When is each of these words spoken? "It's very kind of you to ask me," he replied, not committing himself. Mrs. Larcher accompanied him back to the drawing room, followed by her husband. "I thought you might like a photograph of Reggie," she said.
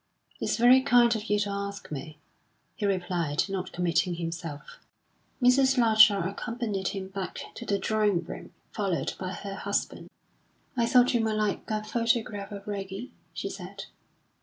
"It's 0.39 0.57
very 0.57 0.81
kind 0.81 1.15
of 1.15 1.25
you 1.29 1.37
to 1.41 1.51
ask 1.51 1.91
me," 1.91 2.17
he 2.75 2.87
replied, 2.87 3.47
not 3.47 3.71
committing 3.71 4.15
himself. 4.15 4.79
Mrs. 5.39 5.77
Larcher 5.77 6.17
accompanied 6.17 6.87
him 6.87 7.09
back 7.09 7.41
to 7.53 7.67
the 7.67 7.77
drawing 7.77 8.23
room, 8.23 8.51
followed 8.71 9.13
by 9.19 9.31
her 9.31 9.53
husband. 9.53 10.09
"I 10.75 10.87
thought 10.87 11.13
you 11.13 11.21
might 11.21 11.33
like 11.33 11.69
a 11.69 11.83
photograph 11.83 12.51
of 12.51 12.67
Reggie," 12.67 13.11
she 13.35 13.47
said. 13.47 13.85